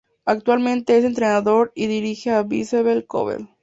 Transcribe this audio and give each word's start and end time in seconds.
Actualmente 0.25 0.97
es 0.97 1.05
entrenador 1.05 1.71
y 1.75 1.85
dirige 1.85 2.31
al 2.31 2.45
Vissel 2.45 3.05
Kobe. 3.05 3.45